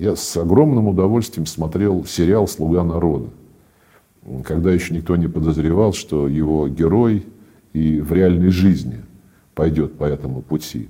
Я 0.00 0.16
с 0.16 0.34
огромным 0.38 0.88
удовольствием 0.88 1.44
смотрел 1.44 2.06
сериал 2.06 2.48
«Слуга 2.48 2.82
народа», 2.84 3.28
когда 4.46 4.72
еще 4.72 4.94
никто 4.94 5.14
не 5.14 5.28
подозревал, 5.28 5.92
что 5.92 6.26
его 6.26 6.68
герой 6.68 7.26
и 7.74 8.00
в 8.00 8.10
реальной 8.10 8.48
жизни 8.48 9.02
пойдет 9.54 9.98
по 9.98 10.04
этому 10.04 10.40
пути. 10.40 10.88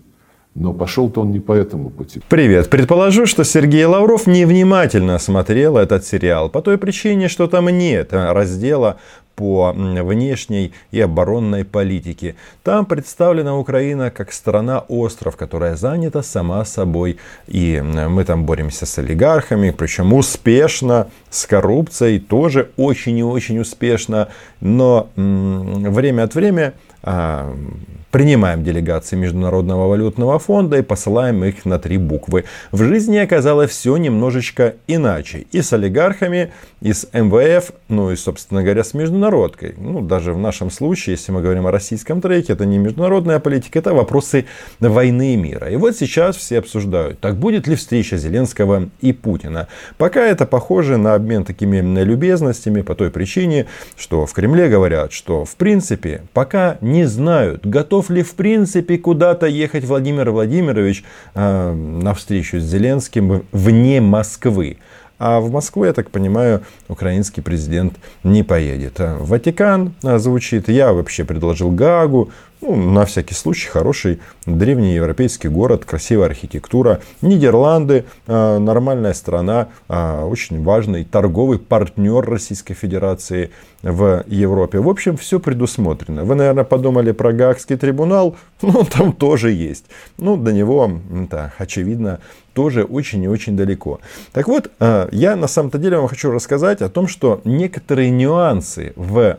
Но 0.55 0.73
пошел-то 0.73 1.21
он 1.21 1.31
не 1.31 1.39
по 1.39 1.53
этому 1.53 1.91
пути. 1.91 2.21
Привет. 2.29 2.71
Предположу, 2.71 3.27
что 3.27 3.45
Сергей 3.45 3.85
Лавров 3.85 4.27
невнимательно 4.27 5.19
смотрел 5.19 5.77
этот 5.77 6.05
сериал 6.05 6.49
по 6.49 6.61
той 6.61 6.77
причине, 6.77 7.29
что 7.29 7.47
там 7.47 7.69
нет 7.69 8.13
раздела 8.13 8.97
по 9.37 9.73
внешней 9.73 10.73
и 10.91 11.01
оборонной 11.01 11.65
политике. 11.65 12.35
Там 12.63 12.85
представлена 12.85 13.57
Украина 13.57 14.11
как 14.11 14.33
страна-остров, 14.33 15.37
которая 15.37 15.77
занята 15.77 16.23
сама 16.23 16.65
собой. 16.65 17.17
И 17.47 17.81
мы 17.81 18.25
там 18.25 18.45
боремся 18.45 18.85
с 18.85 18.99
олигархами, 18.99 19.71
причем 19.71 20.13
успешно, 20.13 21.09
с 21.31 21.47
коррупцией 21.47 22.19
тоже 22.19 22.71
очень 22.77 23.17
и 23.19 23.23
очень 23.23 23.61
успешно. 23.61 24.29
Но 24.61 25.09
время 25.17 26.25
от 26.25 26.35
времени 26.35 26.73
принимаем 27.03 28.65
делегации 28.65 29.17
Международного 29.17 29.89
валютного 29.89 30.39
фонда 30.39 30.79
и 30.79 30.83
посылаем 30.83 31.45
их 31.45 31.65
на 31.65 31.79
три 31.79 31.97
буквы. 31.97 32.45
В 32.73 32.83
жизни 32.83 33.17
оказалось 33.19 33.71
все 33.71 33.97
немножечко 33.97 34.75
иначе. 34.87 35.47
И 35.53 35.63
с 35.63 35.73
олигархами, 35.73 36.53
и 36.81 36.93
с 36.93 37.09
МВФ, 37.13 37.73
ну 37.89 38.11
и, 38.11 38.17
собственно 38.17 38.63
говоря, 38.63 38.83
с 38.83 38.95
международкой. 38.95 39.75
Ну, 39.79 40.01
даже 40.01 40.33
в 40.33 40.39
нашем 40.39 40.71
случае, 40.71 41.15
если 41.15 41.31
мы 41.31 41.41
говорим 41.41 41.67
о 41.67 41.71
российском 41.71 42.21
треке, 42.21 42.55
это 42.55 42.67
не 42.67 42.79
международная 42.79 43.39
политика, 43.39 43.79
это 43.79 43.95
вопросы 43.95 44.47
войны 44.81 45.35
и 45.35 45.37
мира. 45.37 45.69
И 45.69 45.77
вот 45.77 45.97
сейчас 45.97 46.37
все 46.37 46.59
обсуждают, 46.59 47.21
так 47.21 47.37
будет 47.37 47.69
ли 47.69 47.77
встреча 47.77 48.17
Зеленского 48.17 48.89
и 49.01 49.13
Путина. 49.13 49.69
Пока 49.99 50.21
это 50.27 50.47
похоже 50.47 50.97
на 50.97 51.15
обмен 51.15 51.45
такими 51.45 51.81
любезностями 52.03 52.83
по 52.83 52.95
той 52.95 53.11
причине, 53.11 53.67
что 53.97 54.27
в 54.27 54.33
Кремле 54.33 54.69
говорят, 54.69 55.13
что 55.13 55.45
в 55.45 55.55
принципе 55.57 56.23
пока 56.33 56.79
знают, 57.05 57.67
готов 57.67 58.11
ли 58.11 58.23
в 58.23 58.35
принципе 58.35 58.99
куда-то 58.99 59.47
ехать 59.47 59.85
Владимир 59.85 60.31
Владимирович 60.31 61.05
э, 61.35 61.73
на 61.73 62.15
встречу 62.15 62.59
с 62.59 62.65
Зеленским 62.65 63.45
вне 63.53 64.01
Москвы. 64.01 64.79
А 65.21 65.41
в 65.41 65.51
Москву, 65.51 65.85
я 65.85 65.93
так 65.93 66.11
понимаю, 66.11 66.63
украинский 66.89 67.43
президент 67.43 67.95
не 68.25 68.43
поедет. 68.43 68.95
А 69.01 69.19
Ватикан 69.19 69.93
а, 70.03 70.19
звучит. 70.19 70.71
Я 70.71 70.95
вообще 70.95 71.25
предложил 71.25 71.71
Гагу. 71.71 72.31
Ну, 72.63 72.77
на 72.77 73.07
всякий 73.07 73.35
случай, 73.35 73.69
хороший 73.69 74.21
древний 74.45 74.95
европейский 74.95 75.49
город, 75.49 75.87
красивая 75.87 76.27
архитектура. 76.27 77.01
Нидерланды, 77.23 78.05
а, 78.27 78.59
нормальная 78.59 79.15
страна, 79.15 79.69
очень 79.89 80.63
важный 80.63 81.05
торговый 81.05 81.59
партнер 81.59 82.21
Российской 82.21 82.75
Федерации 82.75 83.51
в 83.83 84.25
Европе. 84.27 84.79
В 84.79 84.89
общем, 84.89 85.17
все 85.17 85.41
предусмотрено. 85.41 86.25
Вы, 86.25 86.35
наверное, 86.35 86.65
подумали 86.65 87.13
про 87.13 87.33
Гаагский 87.33 87.77
трибунал. 87.77 88.37
Ну, 88.63 88.85
там 88.85 89.13
тоже 89.13 89.53
есть. 89.53 89.87
Ну, 90.19 90.37
до 90.37 90.53
него, 90.53 91.01
да, 91.31 91.55
очевидно, 91.57 92.21
тоже 92.53 92.85
очень 92.85 93.23
и 93.23 93.29
очень 93.29 93.57
далеко. 93.57 94.01
Так 94.33 94.49
вот, 94.49 94.71
э, 94.81 95.09
я 95.13 95.35
на 95.35 95.49
самом-то 95.49 95.79
деле 95.79 95.97
вам 95.97 96.09
хочу 96.09 96.31
рассказать 96.31 96.83
о 96.83 96.91
том, 96.91 97.09
что 97.09 97.41
некоторые 97.45 98.11
нюансы 98.11 98.93
в 98.97 99.39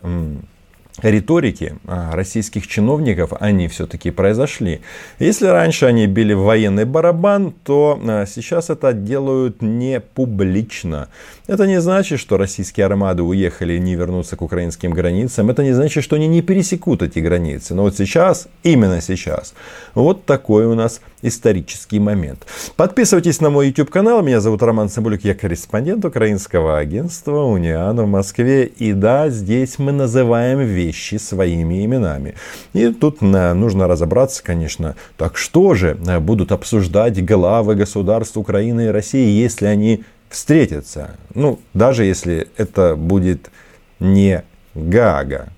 риторики 1.02 1.76
а, 1.88 2.16
российских 2.16 2.68
чиновников, 2.68 3.32
они 3.40 3.68
все-таки 3.68 4.12
произошли. 4.12 4.82
Если 5.20 5.48
раньше 5.48 5.86
они 5.86 6.08
били 6.08 6.34
в 6.34 6.42
военный 6.42 6.86
барабан, 6.86 7.54
то 7.64 8.00
а, 8.04 8.26
сейчас 8.26 8.70
это 8.70 8.94
делают 8.94 9.62
не 9.62 10.00
публично. 10.00 11.08
Это 11.48 11.68
не 11.68 11.82
значит, 11.82 12.20
что 12.20 12.38
российские 12.38 12.86
армады 12.86 13.24
уехали 13.24 13.74
и 13.74 13.80
не 13.80 13.96
вернутся 13.96 14.36
к 14.36 14.42
украинским 14.42 14.92
границам. 14.92 15.50
Это 15.50 15.64
не 15.64 15.74
значит, 15.74 16.04
что 16.04 16.16
они 16.16 16.28
не 16.28 16.42
пересекут 16.42 17.02
эти 17.02 17.20
границы. 17.20 17.74
Но 17.74 17.84
вот 17.84 17.98
сейчас, 17.98 18.48
именно 18.64 19.02
сейчас, 19.02 19.54
вот 19.94 20.26
такой 20.26 20.66
у 20.66 20.76
нас 20.76 21.02
исторический 21.22 22.00
момент. 22.00 22.46
Подписывайтесь 22.76 23.42
на 23.42 23.50
мой 23.50 23.68
YouTube 23.68 23.90
канал. 23.90 24.22
Меня 24.22 24.42
зовут 24.42 24.64
Роман 24.64 24.90
Цымбулюк. 24.90 25.24
Я 25.24 25.36
корреспондент 25.36 26.06
украинского 26.06 26.78
агентства 26.78 27.44
Униан 27.44 27.98
в 27.98 28.08
Москве. 28.08 28.66
И 28.66 28.94
да, 28.94 29.30
здесь 29.30 29.78
мы 29.78 29.92
называем 29.92 30.60
вещи 30.60 30.81
своими 30.90 31.86
именами. 31.86 32.36
И 32.74 32.90
тут 32.90 33.22
нужно 33.22 33.88
разобраться, 33.88 34.44
конечно, 34.44 34.96
так 35.18 35.38
что 35.38 35.76
же 35.76 35.96
будут 36.20 36.52
обсуждать 36.52 37.24
главы 37.24 37.76
государств 37.76 38.38
Украины 38.38 38.86
и 38.86 38.90
России, 38.90 39.42
если 39.42 39.66
они 39.66 40.04
встретятся? 40.30 41.18
Ну, 41.36 41.60
даже 41.74 42.06
если 42.06 42.48
это 42.58 42.96
будет 42.96 43.52
не 44.00 44.44
Гага. 44.74 45.50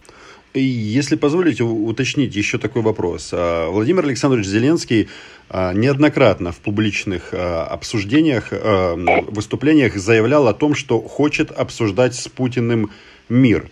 Если 0.55 1.15
позволите 1.15 1.63
уточнить 1.63 2.35
еще 2.35 2.59
такой 2.59 2.83
вопрос. 2.83 3.29
А, 3.31 3.69
Владимир 3.69 4.05
Александрович 4.05 4.45
Зеленский 4.45 5.09
а, 5.49 5.73
неоднократно 5.73 6.51
в 6.51 6.57
публичных 6.57 7.29
а, 7.31 7.65
обсуждениях, 7.65 8.51
выступлениях 8.51 9.95
заявлял 9.95 10.47
о 10.47 10.53
том, 10.53 10.75
что 10.75 10.99
хочет 10.99 11.51
обсуждать 11.51 12.13
с 12.13 12.27
Путиным 12.27 12.91
мир. 13.29 13.69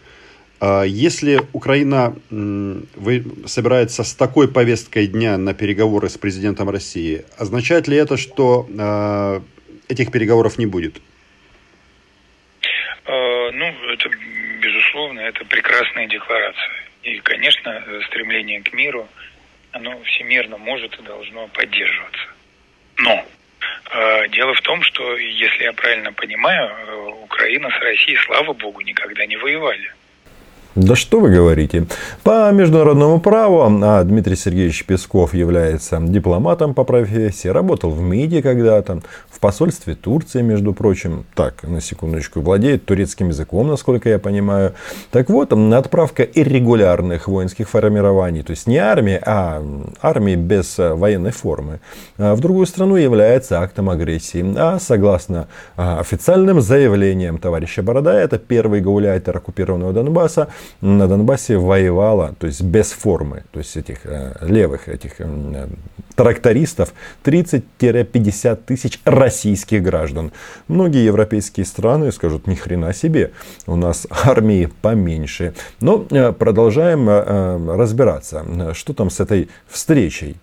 Если 0.85 1.41
Украина 1.53 2.15
собирается 3.47 4.03
с 4.03 4.13
такой 4.13 4.47
повесткой 4.47 5.07
дня 5.07 5.37
на 5.37 5.55
переговоры 5.55 6.07
с 6.07 6.19
президентом 6.19 6.69
России, 6.69 7.25
означает 7.35 7.87
ли 7.87 7.97
это, 7.97 8.15
что 8.15 9.41
этих 9.87 10.11
переговоров 10.11 10.59
не 10.59 10.67
будет? 10.67 11.01
Ну, 13.07 13.65
это 13.91 14.09
безусловно, 14.61 15.21
это 15.21 15.43
прекрасная 15.45 16.05
декларация. 16.07 16.85
И, 17.01 17.17
конечно, 17.19 17.83
стремление 18.05 18.61
к 18.61 18.71
миру, 18.71 19.07
оно 19.71 19.99
всемирно 20.03 20.57
может 20.57 20.97
и 20.99 21.01
должно 21.01 21.47
поддерживаться. 21.47 22.27
Но 22.97 23.25
дело 24.29 24.53
в 24.53 24.61
том, 24.61 24.83
что, 24.83 25.17
если 25.17 25.63
я 25.63 25.73
правильно 25.73 26.13
понимаю, 26.13 26.69
э, 26.69 26.95
Украина 27.23 27.69
с 27.69 27.79
Россией, 27.81 28.17
слава 28.17 28.53
богу, 28.53 28.81
никогда 28.81 29.25
не 29.25 29.37
воевали. 29.37 29.91
Да 30.75 30.95
что 30.95 31.19
вы 31.19 31.31
говорите? 31.31 31.85
По 32.23 32.49
международному 32.51 33.19
праву 33.19 33.61
а 33.61 34.03
Дмитрий 34.05 34.37
Сергеевич 34.37 34.85
Песков 34.85 35.33
является 35.33 35.99
дипломатом 35.99 36.73
по 36.73 36.85
профессии, 36.85 37.49
работал 37.49 37.89
в 37.89 38.01
МИДе 38.01 38.41
когда-то, 38.41 39.01
в 39.29 39.41
посольстве 39.41 39.95
Турции, 39.95 40.41
между 40.41 40.73
прочим, 40.73 41.25
так, 41.35 41.63
на 41.63 41.81
секундочку, 41.81 42.39
владеет 42.39 42.85
турецким 42.85 43.29
языком, 43.29 43.67
насколько 43.67 44.07
я 44.07 44.17
понимаю. 44.17 44.73
Так 45.11 45.29
вот, 45.29 45.51
отправка 45.51 46.23
иррегулярных 46.23 47.27
воинских 47.27 47.67
формирований, 47.67 48.41
то 48.41 48.51
есть 48.51 48.65
не 48.65 48.77
армии, 48.77 49.19
а 49.25 49.61
армии 50.01 50.35
без 50.35 50.77
военной 50.77 51.31
формы, 51.31 51.81
в 52.17 52.39
другую 52.39 52.65
страну 52.65 52.95
является 52.95 53.59
актом 53.59 53.89
агрессии. 53.89 54.53
А 54.57 54.79
согласно 54.79 55.49
официальным 55.75 56.61
заявлениям 56.61 57.39
товарища 57.39 57.83
Борода, 57.83 58.17
это 58.17 58.37
первый 58.37 58.79
гауляйтер 58.79 59.35
оккупированного 59.35 59.91
Донбасса, 59.91 60.47
на 60.81 61.07
Донбассе 61.07 61.57
воевало, 61.57 62.35
то 62.39 62.47
есть 62.47 62.61
без 62.61 62.91
формы, 62.91 63.43
то 63.51 63.59
есть 63.59 63.77
этих 63.77 64.05
э, 64.05 64.35
левых 64.41 64.89
этих 64.89 65.19
э, 65.19 65.67
трактористов 66.15 66.93
30-50 67.23 68.55
тысяч 68.65 68.99
российских 69.05 69.83
граждан. 69.83 70.31
Многие 70.67 71.05
европейские 71.05 71.65
страны 71.65 72.11
скажут, 72.11 72.47
ни 72.47 72.55
хрена 72.55 72.93
себе, 72.93 73.31
у 73.67 73.75
нас 73.75 74.07
армии 74.09 74.69
поменьше. 74.81 75.53
Но 75.79 76.05
э, 76.09 76.31
продолжаем 76.31 77.09
разбираться, 77.69 78.73
что 78.73 78.93
там 78.93 79.09
с 79.09 79.19
этой 79.19 79.49
встречей. 79.67 80.35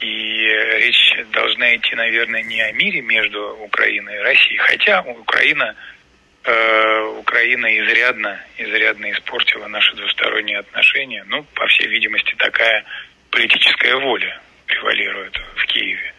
Речь 0.00 1.14
должна 1.32 1.76
идти, 1.76 1.94
наверное, 1.94 2.42
не 2.42 2.60
о 2.60 2.72
мире 2.72 3.02
между 3.02 3.56
Украиной 3.64 4.16
и 4.16 4.20
Россией, 4.20 4.58
хотя 4.58 5.02
Украина 5.02 5.74
Украина 7.18 7.66
изрядно, 7.78 8.38
изрядно 8.58 9.10
испортила 9.12 9.68
наши 9.68 9.94
двусторонние 9.96 10.58
отношения. 10.58 11.24
Ну, 11.28 11.44
по 11.54 11.66
всей 11.68 11.88
видимости, 11.88 12.34
такая 12.38 12.84
политическая 13.30 13.96
воля 13.96 14.40
превалирует 14.66 15.40
в 15.56 15.66
Киеве. 15.66 16.12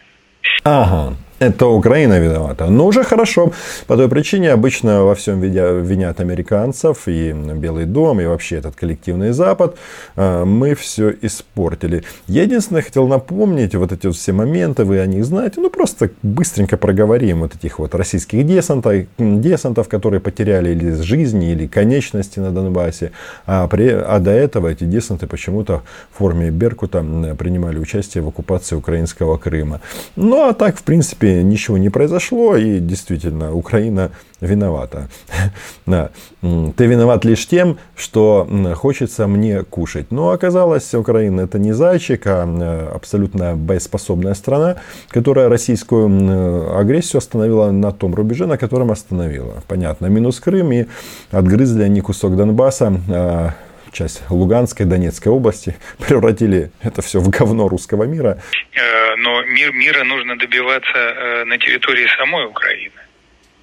Ага 0.64 1.16
это 1.44 1.66
Украина 1.66 2.18
виновата. 2.20 2.66
Но 2.66 2.86
уже 2.86 3.04
хорошо. 3.04 3.52
По 3.86 3.96
той 3.96 4.08
причине 4.08 4.52
обычно 4.52 5.04
во 5.04 5.14
всем 5.14 5.40
винят 5.40 6.20
американцев 6.20 7.08
и 7.08 7.32
Белый 7.32 7.84
дом, 7.84 8.20
и 8.20 8.26
вообще 8.26 8.56
этот 8.56 8.74
коллективный 8.74 9.32
Запад. 9.32 9.76
А, 10.16 10.44
мы 10.44 10.74
все 10.74 11.14
испортили. 11.22 12.04
Я 12.26 12.42
единственное 12.42 12.82
хотел 12.82 13.08
напомнить 13.08 13.74
вот 13.74 13.92
эти 13.92 14.06
вот 14.06 14.16
все 14.16 14.32
моменты, 14.32 14.84
вы 14.84 15.00
о 15.00 15.06
них 15.06 15.24
знаете. 15.24 15.60
Ну, 15.60 15.70
просто 15.70 16.10
быстренько 16.22 16.76
проговорим 16.76 17.40
вот 17.40 17.54
этих 17.54 17.78
вот 17.78 17.94
российских 17.94 18.46
десантов, 18.46 19.04
десантов 19.18 19.88
которые 19.88 20.20
потеряли 20.20 20.70
или 20.70 20.92
жизни, 20.92 21.52
или 21.52 21.66
конечности 21.66 22.40
на 22.40 22.50
Донбассе. 22.50 23.10
А, 23.46 23.66
при, 23.68 23.88
а 23.88 24.18
до 24.18 24.30
этого 24.30 24.68
эти 24.68 24.84
десанты 24.84 25.26
почему-то 25.26 25.82
в 26.12 26.18
форме 26.18 26.50
Беркута 26.50 27.04
принимали 27.38 27.78
участие 27.78 28.22
в 28.22 28.28
оккупации 28.28 28.76
украинского 28.76 29.36
Крыма. 29.36 29.80
Ну, 30.16 30.48
а 30.48 30.52
так, 30.52 30.76
в 30.76 30.82
принципе, 30.82 31.33
Ничего 31.42 31.78
не 31.78 31.90
произошло, 31.90 32.56
и 32.56 32.78
действительно, 32.78 33.54
Украина 33.54 34.10
виновата. 34.40 35.08
Да. 35.86 36.10
Ты 36.40 36.86
виноват 36.86 37.24
лишь 37.24 37.46
тем, 37.46 37.78
что 37.94 38.48
хочется 38.74 39.26
мне 39.26 39.62
кушать. 39.64 40.10
Но 40.10 40.30
оказалось, 40.30 40.94
Украина 40.94 41.42
это 41.42 41.58
не 41.58 41.72
зайчик, 41.72 42.26
а 42.26 42.90
абсолютно 42.94 43.54
боеспособная 43.54 44.34
страна, 44.34 44.76
которая 45.08 45.48
российскую 45.48 46.78
агрессию 46.78 47.18
остановила 47.18 47.70
на 47.70 47.92
том 47.92 48.14
рубеже, 48.14 48.46
на 48.46 48.56
котором 48.56 48.90
остановила. 48.90 49.62
Понятно, 49.68 50.06
минус 50.06 50.40
Крым, 50.40 50.72
и 50.72 50.86
отгрызли 51.30 51.82
они 51.82 52.00
кусок 52.00 52.36
Донбасса, 52.36 52.94
а, 53.08 53.54
часть 53.94 54.22
Луганской, 54.28 54.84
Донецкой 54.84 55.32
области, 55.32 55.76
превратили 55.98 56.70
это 56.82 57.00
все 57.00 57.20
в 57.20 57.30
говно 57.30 57.68
русского 57.68 58.04
мира. 58.04 58.38
Э, 58.72 59.16
но 59.16 59.42
мир, 59.44 59.72
мира 59.72 60.04
нужно 60.04 60.36
добиваться 60.38 60.98
э, 60.98 61.44
на 61.44 61.56
территории 61.58 62.06
самой 62.18 62.46
Украины. 62.46 63.00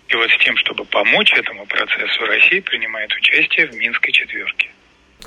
И 0.08 0.16
вот 0.16 0.30
с 0.30 0.38
тем, 0.44 0.58
чтобы 0.58 0.84
помочь 0.86 1.32
этому 1.34 1.66
процессу, 1.66 2.26
Россия 2.26 2.62
принимает 2.62 3.14
участие 3.14 3.68
в 3.68 3.76
Минской 3.76 4.12
четверке. 4.12 4.70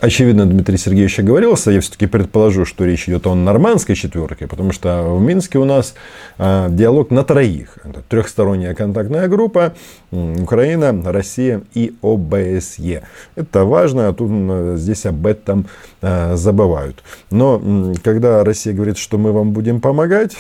Очевидно, 0.01 0.45
Дмитрий 0.45 0.77
Сергеевич 0.77 1.21
оговорился. 1.21 1.71
Я 1.71 1.81
все-таки 1.81 2.07
предположу, 2.07 2.65
что 2.65 2.85
речь 2.85 3.09
идет 3.09 3.27
о 3.27 3.35
нормандской 3.35 3.95
четверке, 3.95 4.47
потому 4.47 4.73
что 4.73 5.15
в 5.15 5.23
Минске 5.23 5.59
у 5.59 5.65
нас 5.65 5.95
э, 6.37 6.67
диалог 6.71 7.11
на 7.11 7.23
троих. 7.23 7.79
Это 7.85 8.03
трехсторонняя 8.03 8.75
контактная 8.75 9.29
группа. 9.29 9.75
Украина, 10.11 11.01
Россия 11.13 11.63
и 11.75 11.95
ОБСЕ. 12.03 13.03
Это 13.37 13.65
важно, 13.65 14.09
а 14.09 14.13
тут 14.13 14.79
здесь 14.79 15.07
об 15.07 15.27
этом 15.27 15.67
э, 16.03 16.37
забывают. 16.37 17.03
Но 17.31 17.95
когда 18.03 18.43
Россия 18.45 18.75
говорит, 18.75 18.99
что 18.99 19.17
мы 19.17 19.33
вам 19.33 19.53
будем 19.53 19.81
помогать, 19.81 20.37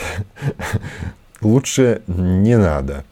лучше 1.40 2.02
не 2.06 2.58
надо. 2.58 3.04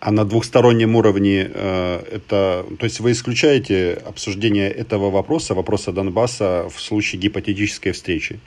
А 0.00 0.12
на 0.12 0.24
двухстороннем 0.24 0.96
уровне 0.96 1.50
э, 1.52 2.02
это, 2.10 2.64
то 2.78 2.84
есть 2.84 3.00
вы 3.00 3.12
исключаете 3.12 4.02
обсуждение 4.06 4.70
этого 4.70 5.10
вопроса, 5.10 5.52
вопроса 5.54 5.92
Донбасса 5.92 6.70
в 6.70 6.80
случае 6.80 7.20
гипотетической 7.20 7.92
встречи? 7.92 8.40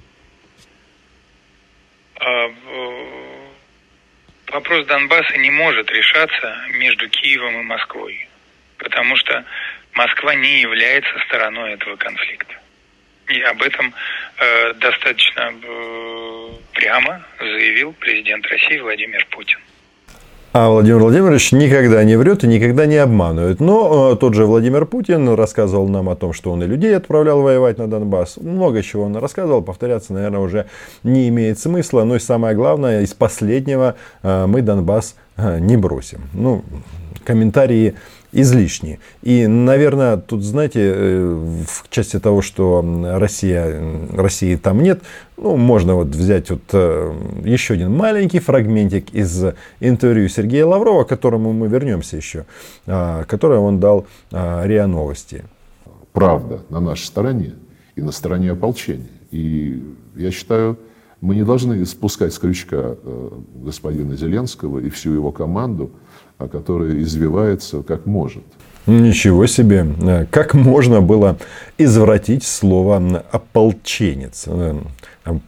А, 2.19 2.49
вопрос 4.47 4.87
Донбасса 4.87 5.37
не 5.37 5.51
может 5.51 5.91
решаться 5.91 6.57
между 6.79 7.07
Киевом 7.09 7.59
и 7.59 7.63
Москвой, 7.63 8.27
потому 8.79 9.15
что 9.17 9.45
Москва 9.93 10.33
не 10.33 10.61
является 10.61 11.11
стороной 11.27 11.73
этого 11.73 11.97
конфликта. 11.97 12.55
И 13.27 13.39
об 13.41 13.61
этом 13.61 13.93
э, 14.37 14.73
достаточно 14.73 15.53
э, 15.61 16.49
прямо 16.73 17.23
заявил 17.37 17.93
президент 17.93 18.47
России 18.47 18.79
Владимир 18.79 19.23
Путин. 19.29 19.59
А 20.53 20.69
Владимир 20.69 20.99
Владимирович 20.99 21.51
никогда 21.51 22.03
не 22.03 22.15
врет 22.15 22.43
и 22.43 22.47
никогда 22.47 22.85
не 22.85 22.97
обманывает. 22.97 23.59
Но 23.59 24.11
э, 24.13 24.15
тот 24.17 24.35
же 24.35 24.45
Владимир 24.45 24.85
Путин 24.85 25.27
рассказывал 25.29 25.87
нам 25.87 26.09
о 26.09 26.15
том, 26.15 26.31
что 26.31 26.51
он 26.51 26.61
и 26.61 26.67
людей 26.67 26.95
отправлял 26.95 27.41
воевать 27.41 27.79
на 27.79 27.87
Донбасс. 27.87 28.37
Много 28.37 28.83
чего 28.83 29.05
он 29.05 29.15
рассказывал, 29.15 29.63
повторяться, 29.63 30.13
наверное, 30.13 30.41
уже 30.41 30.67
не 31.01 31.27
имеет 31.29 31.57
смысла. 31.57 32.03
Но 32.03 32.17
и 32.17 32.19
самое 32.19 32.55
главное, 32.55 33.01
из 33.01 33.15
последнего 33.15 33.95
э, 34.21 34.45
мы 34.45 34.61
Донбасс 34.61 35.15
э, 35.37 35.57
не 35.57 35.75
бросим. 35.75 36.21
Ну, 36.33 36.63
комментарии 37.25 37.95
излишни. 38.33 38.99
И, 39.21 39.47
наверное, 39.47 40.17
тут, 40.17 40.43
знаете, 40.43 40.79
э, 40.81 41.63
в 41.67 41.89
части 41.89 42.19
того, 42.19 42.41
что 42.41 42.83
Россия, 43.17 43.81
России 44.11 44.55
там 44.55 44.81
нет, 44.81 45.01
ну, 45.37 45.55
можно 45.55 45.95
вот 45.95 46.07
взять 46.07 46.49
вот 46.49 46.63
э, 46.73 47.13
еще 47.45 47.75
один 47.75 47.91
маленький 47.95 48.39
фрагментик 48.39 49.13
из 49.13 49.45
интервью 49.79 50.27
Сергея 50.29 50.65
Лаврова, 50.65 51.03
к 51.03 51.09
которому 51.09 51.53
мы 51.53 51.67
вернемся 51.67 52.17
еще, 52.17 52.45
а, 52.87 53.23
которое 53.25 53.59
он 53.59 53.79
дал 53.79 54.07
а, 54.31 54.65
РИА 54.65 54.87
Новости. 54.87 55.45
Правда 56.11 56.61
на 56.69 56.79
нашей 56.79 57.05
стороне 57.05 57.53
и 57.95 58.01
на 58.01 58.11
стороне 58.11 58.51
ополчения. 58.51 59.07
И 59.31 59.83
я 60.15 60.31
считаю, 60.31 60.77
мы 61.21 61.35
не 61.35 61.43
должны 61.43 61.85
спускать 61.85 62.33
с 62.33 62.39
крючка 62.39 62.95
э, 63.01 63.29
господина 63.55 64.15
Зеленского 64.15 64.79
и 64.79 64.89
всю 64.89 65.13
его 65.13 65.31
команду– 65.31 65.91
который 66.37 67.01
извивается 67.01 67.81
как 67.83 68.05
может. 68.05 68.43
Ничего 68.85 69.47
себе. 69.47 69.85
Э, 70.01 70.25
как 70.29 70.53
можно 70.53 71.01
было 71.01 71.37
извратить 71.77 72.43
слово 72.43 73.23
«ополченец»? 73.31 74.45
Э, 74.47 74.75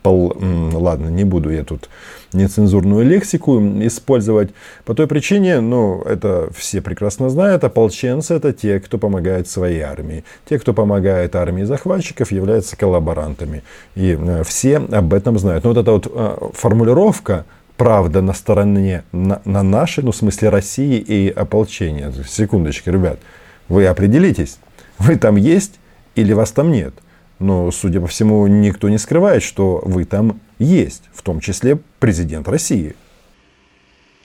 пол... 0.02 0.34
Ладно, 0.74 1.10
не 1.10 1.26
буду 1.26 1.50
я 1.50 1.66
тут 1.66 1.90
нецензурную 2.32 3.06
лексику 3.06 3.60
использовать. 3.60 4.52
По 4.86 4.94
той 4.94 5.08
причине, 5.08 5.60
ну, 5.60 6.02
это 6.04 6.50
все 6.56 6.82
прекрасно 6.82 7.30
знают, 7.30 7.66
ополченцы– 7.66 8.34
это 8.36 8.54
те, 8.54 8.80
кто 8.80 8.98
помогает 8.98 9.50
своей 9.50 9.82
армии. 9.82 10.24
Те, 10.46 10.58
кто 10.58 10.74
помогает 10.74 11.36
армии 11.36 11.64
захватчиков, 11.64 12.32
являются 12.32 12.78
коллаборантами. 12.78 13.64
И 13.96 14.18
э, 14.18 14.44
все 14.46 14.78
об 14.78 15.14
этом 15.14 15.38
знают. 15.40 15.66
Но 15.66 15.74
вот 15.74 15.78
эта 15.78 15.92
вот 15.92 16.56
формулировка 16.56 17.44
правда 17.78 18.22
на 18.22 18.34
стороне, 18.34 19.04
на, 19.12 19.42
на 19.46 19.64
нашей, 19.64 20.04
ну, 20.04 20.12
в 20.12 20.16
смысле 20.16 20.50
России 20.50 20.98
и 20.98 21.30
ополчения. 21.30 22.12
Секундочку, 22.28 22.92
ребят, 22.92 23.20
вы 23.68 23.86
определитесь, 23.86 24.58
вы 24.98 25.18
там 25.18 25.36
есть 25.36 25.80
или 26.16 26.34
вас 26.34 26.52
там 26.52 26.72
нет. 26.72 26.94
Но, 27.40 27.70
судя 27.72 28.00
по 28.00 28.08
всему, 28.08 28.48
никто 28.48 28.88
не 28.88 28.98
скрывает, 28.98 29.44
что 29.44 29.82
вы 29.84 30.06
там 30.06 30.40
есть, 30.58 31.04
в 31.14 31.22
том 31.22 31.42
числе 31.42 31.80
президент 32.00 32.48
России. 32.48 32.96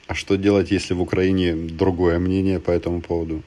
А 0.07 0.15
что 0.15 0.35
делать, 0.37 0.71
если 0.71 0.93
в 0.93 1.01
Украине 1.01 1.53
другое 1.53 2.19
мнение 2.19 2.59
по 2.59 2.71
этому 2.71 3.01
поводу? 3.01 3.43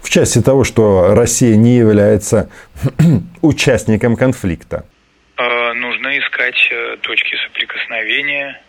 В 0.00 0.10
части 0.10 0.40
того, 0.42 0.64
что 0.64 1.14
Россия 1.14 1.56
не 1.56 1.76
является 1.76 2.50
участником 3.42 4.16
конфликта. 4.16 4.84
Искать 6.52 6.68
э, 6.70 6.96
точки 7.00 7.36
соприкосновения. 7.36 8.62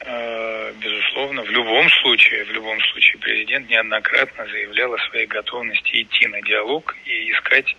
Э, 0.00 0.72
безусловно, 0.74 1.42
в 1.42 1.50
любом 1.50 1.88
случае, 2.02 2.44
в 2.44 2.50
любом 2.50 2.78
случае 2.92 3.18
президент 3.18 3.68
неоднократно 3.70 4.46
заявлял 4.46 4.92
о 4.92 4.98
своей 5.08 5.26
готовности 5.26 6.02
идти 6.02 6.26
на 6.26 6.40
диалог 6.42 6.94
и 7.06 7.32
искать 7.32 7.76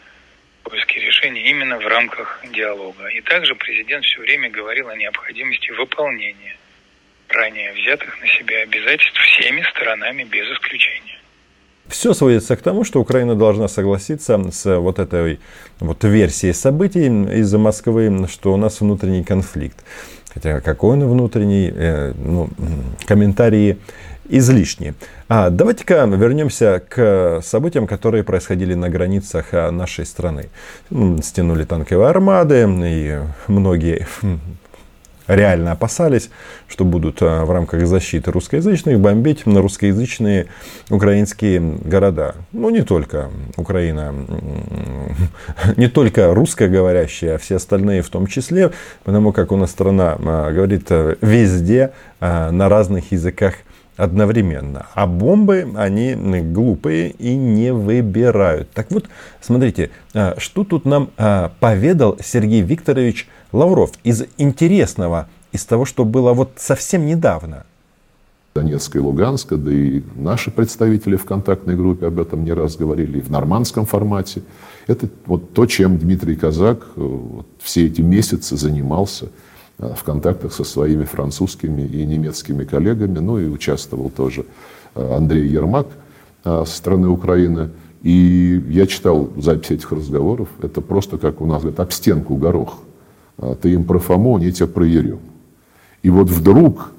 поиски 0.64 0.98
решений 1.00 1.42
именно 1.42 1.78
в 1.78 1.86
рамках 1.86 2.42
диалога. 2.52 3.08
И 3.08 3.22
также 3.22 3.56
президент 3.56 4.04
все 4.04 4.20
время 4.20 4.50
говорил 4.50 4.90
о 4.90 4.96
необходимости 4.96 5.70
выполнения 5.72 6.58
ранее 7.30 7.74
взятых 7.74 8.20
на 8.20 8.28
себя 8.28 8.62
обязательств 8.62 9.20
всеми 9.20 9.62
сторонами 9.62 10.24
без 10.24 10.50
исключения. 10.54 11.17
Все 11.90 12.14
сводится 12.14 12.56
к 12.56 12.62
тому, 12.62 12.84
что 12.84 13.00
Украина 13.00 13.36
должна 13.36 13.68
согласиться 13.68 14.40
с 14.52 14.78
вот 14.80 15.00
этой 15.00 15.40
вот 15.80 16.04
версией 16.04 16.54
событий 16.54 17.08
из 17.08 17.54
Москвы, 17.54 18.28
что 18.30 18.54
у 18.54 18.58
нас 18.58 18.82
внутренний 18.82 19.24
конфликт. 19.24 19.78
Хотя 20.34 20.60
какой 20.62 20.98
он 20.98 21.08
внутренний, 21.08 21.72
э, 21.74 22.14
ну, 22.18 22.50
комментарии 23.06 23.78
излишние. 24.30 24.94
А 25.30 25.50
давайте-ка 25.50 26.06
вернемся 26.06 26.82
к 26.88 27.42
событиям, 27.44 27.88
которые 27.88 28.24
происходили 28.24 28.74
на 28.74 28.90
границах 28.90 29.54
нашей 29.54 30.06
страны. 30.06 30.50
Стянули 31.22 31.64
танковые 31.64 32.10
армады, 32.10 32.68
и 32.86 33.20
многие 33.48 34.06
реально 35.28 35.74
опасались, 35.74 36.30
что 36.68 36.86
будут 36.86 37.18
а, 37.22 37.46
в 37.46 37.52
рамках 37.52 37.86
защиты 37.86 38.32
русскоязычных 38.32 39.00
бомбить 39.00 39.46
на 39.46 39.62
русскоязычные 39.62 40.48
украинские 40.90 41.60
города. 41.60 42.36
Ну, 42.52 42.70
не 42.70 42.82
только 42.82 43.30
Украина, 43.58 44.14
не 45.78 45.88
только 45.88 46.34
русскоговорящие, 46.34 47.36
а 47.36 47.38
все 47.38 47.58
остальные 47.58 48.02
в 48.02 48.10
том 48.10 48.28
числе, 48.28 48.72
потому 49.04 49.32
как 49.34 49.52
у 49.52 49.58
нас 49.58 49.72
страна 49.72 50.18
а, 50.20 50.52
говорит 50.52 50.88
а, 50.90 51.18
везде 51.22 51.92
на 52.20 52.68
разных 52.68 53.12
языках 53.12 53.54
одновременно. 53.96 54.88
А 54.94 55.06
бомбы, 55.06 55.72
они 55.76 56.16
глупые 56.42 57.12
и 57.12 57.36
не 57.36 57.72
выбирают. 57.72 58.72
Так 58.72 58.92
вот, 58.92 59.06
смотрите, 59.40 59.92
что 60.38 60.64
тут 60.64 60.86
нам 60.86 61.12
поведал 61.60 62.18
Сергей 62.24 62.62
Викторович 62.62 63.28
Лавров, 63.52 63.92
из 64.04 64.24
интересного, 64.38 65.28
из 65.52 65.66
того, 65.66 65.86
что 65.86 66.06
было 66.06 66.34
вот 66.34 66.52
совсем 66.58 67.06
недавно? 67.06 67.66
Донецка 68.58 68.98
и 68.98 69.02
Луганска, 69.02 69.56
да 69.56 69.72
и 69.72 70.02
наши 70.16 70.50
представители 70.50 71.16
в 71.16 71.26
контактной 71.26 71.76
группе 71.76 72.08
об 72.08 72.20
этом 72.20 72.44
не 72.44 72.54
раз 72.54 72.76
говорили, 72.76 73.20
и 73.20 73.22
в 73.22 73.30
нормандском 73.30 73.86
формате. 73.86 74.42
Это 74.88 75.08
вот 75.28 75.54
то, 75.54 75.68
чем 75.68 76.00
Дмитрий 76.00 76.36
Казак 76.36 76.88
э, 76.96 77.02
вот, 77.02 77.46
все 77.60 77.86
эти 77.86 78.02
месяцы 78.02 78.58
занимался 78.58 79.28
э, 79.78 79.94
в 79.96 80.04
контактах 80.04 80.54
со 80.54 80.64
своими 80.64 81.04
французскими 81.04 81.84
и 81.84 82.04
немецкими 82.04 82.64
коллегами, 82.64 83.20
ну 83.20 83.38
и 83.38 83.48
участвовал 83.48 84.10
тоже 84.10 84.46
э, 84.96 85.16
Андрей 85.16 85.48
Ермак 85.48 85.88
со 86.44 86.66
стороны 86.66 87.10
Украины. 87.10 87.72
И 88.04 88.64
я 88.70 88.88
читал 88.88 89.30
запись 89.36 89.72
этих 89.72 89.92
разговоров, 89.92 90.48
это 90.62 90.80
просто, 90.82 91.18
как 91.18 91.42
у 91.42 91.46
нас 91.46 91.62
говорят, 91.62 91.80
об 91.80 91.92
стенку 91.92 92.36
горох. 92.38 92.80
А, 93.38 93.56
ты 93.56 93.74
им 93.74 93.84
про 93.84 94.00
Фому, 94.00 94.36
они 94.38 94.52
тебе 94.52 94.68
про 94.68 94.86
Ерему. 94.86 95.20
И 96.04 96.10
вот 96.10 96.30
вдруг, 96.30 96.92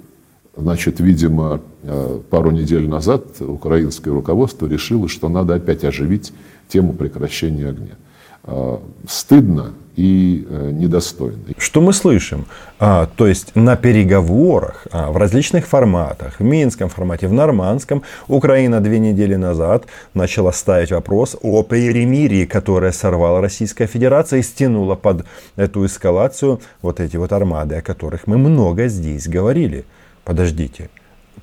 значит, 0.56 1.00
видимо, 1.00 1.60
э, 1.82 2.20
пару 2.30 2.50
недель 2.50 2.88
назад 2.88 3.40
украинское 3.40 4.12
руководство 4.12 4.66
решило, 4.66 5.08
что 5.08 5.28
надо 5.28 5.54
опять 5.54 5.84
оживить 5.84 6.32
тему 6.68 6.92
прекращения 6.92 7.68
огня. 7.68 7.96
Э, 8.44 8.78
стыдно 9.06 9.72
и 9.96 10.46
э, 10.48 10.70
недостойно. 10.70 11.38
Что 11.58 11.80
мы 11.80 11.92
слышим? 11.92 12.46
А, 12.78 13.08
то 13.16 13.26
есть 13.26 13.56
на 13.56 13.76
переговорах 13.76 14.86
а, 14.92 15.10
в 15.10 15.16
различных 15.16 15.66
форматах, 15.66 16.38
в 16.38 16.44
Минском 16.44 16.88
формате, 16.88 17.26
в 17.26 17.32
Нормандском, 17.32 18.04
Украина 18.28 18.80
две 18.80 19.00
недели 19.00 19.34
назад 19.34 19.86
начала 20.14 20.52
ставить 20.52 20.92
вопрос 20.92 21.36
о 21.42 21.64
перемирии, 21.64 22.46
которое 22.46 22.92
сорвала 22.92 23.40
Российская 23.40 23.88
Федерация 23.88 24.38
и 24.38 24.42
стянула 24.42 24.94
под 24.94 25.26
эту 25.56 25.84
эскалацию 25.84 26.60
вот 26.80 27.00
эти 27.00 27.16
вот 27.16 27.32
армады, 27.32 27.74
о 27.74 27.82
которых 27.82 28.28
мы 28.28 28.38
много 28.38 28.86
здесь 28.86 29.26
говорили. 29.26 29.84
Подождите, 30.24 30.90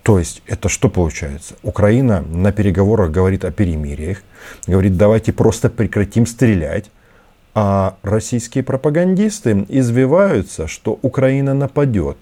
то 0.03 0.19
есть 0.19 0.41
это 0.47 0.69
что 0.69 0.89
получается? 0.89 1.55
Украина 1.63 2.21
на 2.21 2.51
переговорах 2.51 3.11
говорит 3.11 3.45
о 3.45 3.51
перемириях, 3.51 4.23
говорит, 4.67 4.97
давайте 4.97 5.33
просто 5.33 5.69
прекратим 5.69 6.25
стрелять. 6.25 6.91
А 7.57 7.95
российские 8.03 8.65
пропагандисты 8.65 9.65
извиваются, 9.69 10.67
что 10.67 10.99
Украина 11.01 11.53
нападет. 11.53 12.17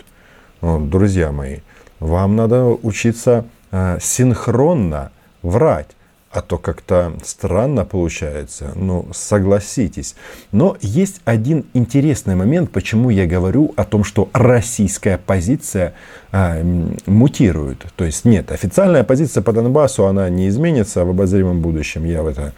Ну, 0.61 0.85
друзья 0.85 1.31
мои, 1.31 1.57
вам 1.99 2.35
надо 2.35 2.65
учиться 2.65 3.45
э, 3.71 3.97
синхронно 3.99 5.11
врать. 5.41 5.89
А 6.33 6.41
то 6.41 6.57
как-то 6.57 7.13
странно 7.23 7.85
получается, 7.85 8.71
ну 8.75 9.05
согласитесь. 9.13 10.15
Но 10.51 10.75
есть 10.81 11.21
один 11.25 11.65
интересный 11.75 12.33
момент, 12.33 12.71
почему 12.71 13.11
я 13.11 13.27
говорю 13.27 13.71
о 13.75 13.83
том, 13.83 14.03
что 14.03 14.29
российская 14.33 15.19
позиция 15.19 15.93
а, 16.31 16.59
мутирует. 17.05 17.85
То 17.95 18.05
есть 18.05 18.25
нет, 18.25 18.51
официальная 18.51 19.03
позиция 19.03 19.43
по 19.43 19.53
Донбассу, 19.53 20.07
она 20.07 20.27
не 20.29 20.47
изменится 20.47 21.05
в 21.05 21.09
обозримом 21.11 21.61
будущем, 21.61 22.03
я 22.03 22.23
в 22.23 22.27
это 22.27 22.53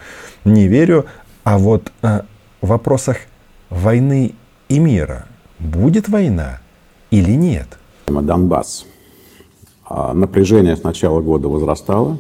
не 0.45 0.69
верю. 0.69 1.05
А 1.43 1.57
вот 1.57 1.91
а, 2.01 2.23
в 2.61 2.67
вопросах 2.67 3.17
войны 3.69 4.35
и 4.69 4.79
мира. 4.79 5.25
Будет 5.59 6.07
война 6.07 6.61
или 7.11 7.31
нет? 7.31 7.67
Донбасс. 8.07 8.85
А, 9.83 10.13
напряжение 10.13 10.77
с 10.77 10.83
начала 10.83 11.19
года 11.19 11.49
возрастало. 11.49 12.19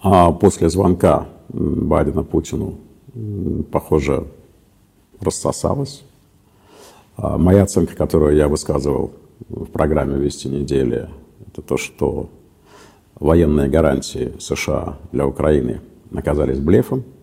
А 0.00 0.32
после 0.32 0.68
звонка 0.68 1.26
Байдена 1.48 2.22
Путину, 2.22 2.78
похоже, 3.72 4.26
рассосалось. 5.20 6.04
А 7.16 7.36
моя 7.36 7.64
оценка, 7.64 7.96
которую 7.96 8.36
я 8.36 8.48
высказывал 8.48 9.12
в 9.48 9.66
программе 9.66 10.18
«Вести 10.18 10.48
недели», 10.48 11.08
это 11.46 11.62
то, 11.62 11.76
что 11.76 12.28
военные 13.18 13.68
гарантии 13.68 14.34
США 14.38 14.98
для 15.10 15.26
Украины 15.26 15.80
оказались 16.12 16.58
блефом– 16.58 17.04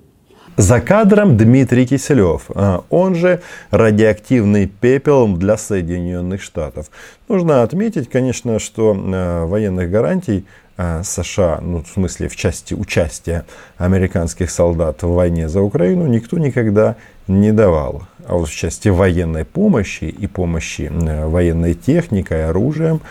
за 0.58 0.80
кадром 0.80 1.36
Дмитрий 1.36 1.86
Киселев, 1.86 2.44
а 2.56 2.86
он 2.90 3.14
же 3.14 3.42
радиоактивный 3.72 4.68
пепел 4.68 5.28
для 5.36 5.58
Соединенных 5.58 6.42
Штатов. 6.42 6.90
Нужно 7.28 7.64
отметить, 7.64 8.10
конечно, 8.10 8.60
что 8.60 8.96
а, 8.98 9.46
военных 9.48 9.92
гарантий 9.92 10.46
США, 10.78 11.60
ну, 11.62 11.84
в 11.84 11.88
смысле 11.88 12.28
в 12.28 12.36
части 12.36 12.74
участия 12.74 13.46
американских 13.78 14.50
солдат 14.50 15.04
в 15.04 15.10
войне 15.10 15.48
за 15.48 15.62
Украину, 15.62 16.06
никто 16.08 16.38
никогда 16.38 16.96
не 17.28 17.52
давал. 17.52 18.04
А 18.28 18.36
вот 18.36 18.50
в 18.50 18.56
части 18.56 18.90
военной 18.90 19.46
помощи 19.46 20.06
и 20.06 20.28
помощи 20.28 20.92
военной 20.92 21.76
техникой, 21.76 22.46
оружием, 22.48 23.02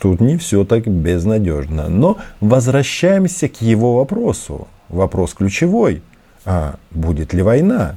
тут 0.00 0.20
не 0.20 0.36
все 0.36 0.64
так 0.64 0.88
безнадежно. 0.88 1.88
Но 1.88 2.18
возвращаемся 2.40 3.48
к 3.48 3.62
его 3.62 3.96
вопросу. 3.96 4.66
Вопрос 4.88 5.34
ключевой– 5.34 6.02
а 6.44 6.76
будет 6.90 7.32
ли 7.32 7.42
война? 7.42 7.96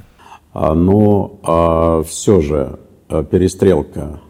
А, 0.52 0.74
но 0.74 1.38
а, 1.42 2.02
все 2.04 2.40
же 2.40 2.78
а, 3.08 3.24
перестрелка 3.24 4.20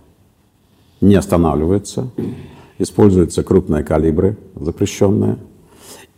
не 1.01 1.15
останавливается. 1.15 2.11
Используются 2.79 3.43
крупные 3.43 3.83
калибры, 3.85 4.37
запрещенные. 4.55 5.39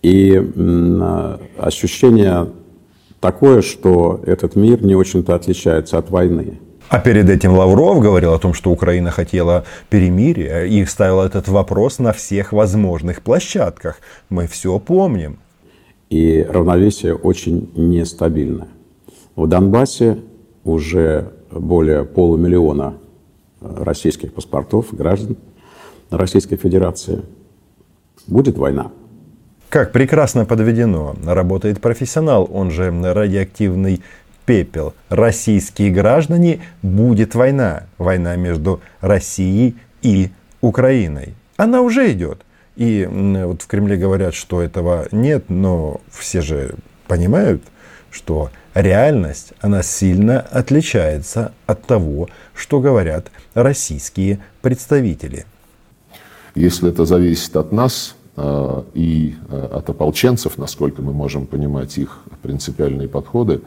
И 0.02 0.36
ощущение 1.58 2.48
такое, 3.20 3.62
что 3.62 4.20
этот 4.26 4.56
мир 4.56 4.84
не 4.84 4.94
очень-то 4.94 5.34
отличается 5.34 5.98
от 5.98 6.10
войны. 6.10 6.58
А 6.88 7.00
перед 7.00 7.28
этим 7.28 7.52
Лавров 7.52 8.00
говорил 8.00 8.32
о 8.32 8.38
том, 8.38 8.54
что 8.54 8.70
Украина 8.70 9.10
хотела 9.10 9.64
перемирия 9.90 10.64
и 10.64 10.84
ставил 10.86 11.20
этот 11.20 11.46
вопрос 11.48 11.98
на 11.98 12.12
всех 12.12 12.52
возможных 12.52 13.22
площадках. 13.22 14.00
Мы 14.30 14.46
все 14.46 14.78
помним 14.78 15.38
и 16.08 16.46
равновесие 16.48 17.14
очень 17.14 17.70
нестабильное. 17.76 18.68
В 19.36 19.46
Донбассе 19.46 20.18
уже 20.64 21.32
более 21.50 22.04
полумиллиона 22.04 22.94
российских 23.60 24.32
паспортов, 24.32 24.86
граждан 24.92 25.36
Российской 26.10 26.56
Федерации. 26.56 27.22
Будет 28.26 28.58
война. 28.58 28.90
Как 29.68 29.92
прекрасно 29.92 30.44
подведено. 30.44 31.14
Работает 31.24 31.80
профессионал, 31.80 32.48
он 32.50 32.70
же 32.70 32.90
радиоактивный 32.90 34.02
пепел. 34.46 34.94
Российские 35.10 35.90
граждане, 35.90 36.60
будет 36.82 37.34
война. 37.34 37.84
Война 37.98 38.36
между 38.36 38.80
Россией 39.00 39.76
и 40.00 40.30
Украиной. 40.60 41.34
Она 41.56 41.82
уже 41.82 42.10
идет. 42.12 42.42
И 42.76 43.06
вот 43.10 43.62
в 43.62 43.66
Кремле 43.66 43.96
говорят, 43.96 44.34
что 44.34 44.62
этого 44.62 45.06
нет, 45.10 45.50
но 45.50 46.00
все 46.10 46.40
же 46.40 46.76
понимают, 47.06 47.62
что 48.10 48.50
реальность, 48.72 49.52
она 49.60 49.82
сильно 49.82 50.40
отличается 50.40 51.52
от 51.66 51.82
того, 51.84 52.28
что 52.54 52.80
говорят 52.80 53.30
российские 53.54 54.38
представители. 54.62 55.44
Если 56.58 56.88
это 56.88 57.04
зависит 57.04 57.54
от 57.54 57.70
нас 57.70 58.16
э, 58.36 58.82
и 58.94 59.36
э, 59.48 59.68
от 59.74 59.90
ополченцев, 59.90 60.58
насколько 60.58 61.02
мы 61.02 61.12
можем 61.12 61.46
понимать 61.46 61.96
их 61.98 62.18
принципиальные 62.42 63.06
подходы, 63.06 63.60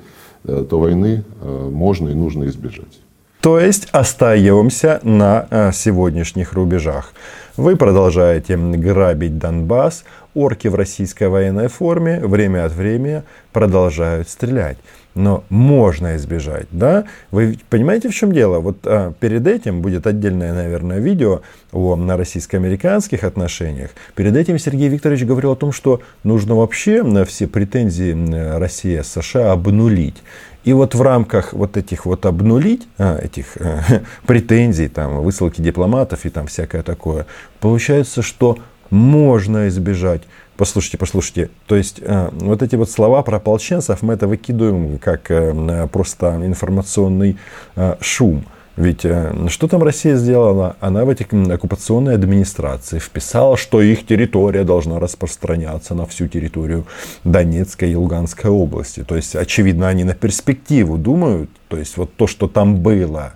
э, 0.44 0.66
то 0.70 0.78
войны 0.78 1.24
можно 1.42 2.10
и 2.10 2.14
нужно 2.14 2.44
избежать. 2.48 3.00
То 3.40 3.62
есть 3.62 3.88
остаемся 3.94 5.00
на 5.04 5.72
сегодняшних 5.72 6.52
рубежах. 6.52 7.14
Вы 7.56 7.78
продолжаете 7.78 8.58
грабить 8.58 9.38
Донбасс, 9.38 10.04
орки 10.34 10.68
в 10.68 10.76
российской 10.76 11.28
военной 11.28 11.68
форме 11.68 12.20
время 12.20 12.66
от 12.66 12.74
времени 12.74 13.24
продолжают 13.52 14.30
стрелять. 14.30 14.78
Но 15.14 15.44
можно 15.50 16.16
избежать, 16.16 16.68
да? 16.72 17.04
Вы 17.32 17.60
понимаете, 17.70 18.08
в 18.08 18.16
чем 18.16 18.32
дело? 18.32 18.60
Вот 18.60 18.78
а, 18.86 19.12
перед 19.20 19.46
этим 19.46 19.82
будет 19.82 20.08
отдельное, 20.08 20.54
наверное, 20.54 21.00
видео 21.00 21.42
о 21.74 21.98
на 21.98 22.16
российско-американских 22.16 23.26
отношениях. 23.26 23.92
Перед 24.16 24.38
этим 24.38 24.58
Сергей 24.58 24.88
Викторович 24.88 25.26
говорил 25.26 25.52
о 25.52 25.56
том, 25.58 25.74
что 25.74 26.02
нужно 26.24 26.56
вообще 26.56 27.04
на 27.04 27.26
все 27.26 27.48
претензии 27.48 28.58
России 28.58 29.02
США 29.02 29.52
обнулить. 29.52 30.24
И 30.64 30.74
вот 30.74 30.94
в 30.94 31.02
рамках 31.02 31.54
вот 31.54 31.76
этих 31.76 32.06
вот 32.06 32.26
обнулить, 32.26 32.88
а, 32.98 33.18
этих 33.18 33.58
э, 33.58 33.82
претензий, 34.28 34.88
там, 34.88 35.22
высылки 35.22 35.60
дипломатов 35.60 36.26
и 36.26 36.30
там 36.30 36.48
всякое 36.48 36.84
такое, 36.84 37.26
получается, 37.60 38.22
что 38.22 38.60
можно 38.92 39.68
избежать. 39.68 40.22
Послушайте, 40.58 40.98
послушайте. 40.98 41.50
То 41.66 41.76
есть 41.76 42.00
э, 42.02 42.30
вот 42.34 42.62
эти 42.62 42.76
вот 42.76 42.92
слова 42.92 43.24
про 43.24 43.38
ополченцев 43.38 44.04
мы 44.04 44.14
это 44.14 44.28
выкидываем 44.28 45.00
как 45.00 45.32
э, 45.32 45.88
просто 45.92 46.40
информационный 46.46 47.38
э, 47.76 47.96
шум. 48.00 48.46
Ведь 48.78 49.04
э, 49.04 49.48
что 49.50 49.68
там 49.68 49.84
Россия 49.84 50.16
сделала? 50.16 50.76
Она 50.80 51.04
в 51.04 51.10
эти 51.10 51.24
оккупационные 51.52 52.16
администрации 52.16 53.00
вписала, 53.00 53.58
что 53.58 53.82
их 53.82 54.06
территория 54.06 54.64
должна 54.64 55.00
распространяться 55.00 55.94
на 55.96 56.06
всю 56.06 56.28
территорию 56.28 56.86
Донецкой 57.24 57.92
и 57.92 57.96
Луганской 57.96 58.50
области. 58.50 59.04
То 59.04 59.16
есть, 59.16 59.36
очевидно, 59.36 59.88
они 59.88 60.04
на 60.04 60.14
перспективу 60.14 60.98
думают. 60.98 61.50
То 61.68 61.78
есть, 61.78 61.98
вот 61.98 62.14
то, 62.16 62.28
что 62.28 62.48
там 62.48 62.78
было 62.78 63.34